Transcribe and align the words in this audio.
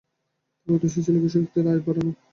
তাঁর 0.57 0.75
উদ্দেশ্য 0.75 0.97
ছিল 1.05 1.15
কৃষকদের 1.23 1.65
আয় 1.71 1.81
বাড়ানো। 1.85 2.11